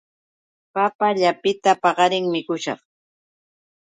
[0.73, 2.79] Papa llapita paqarin mukushaq.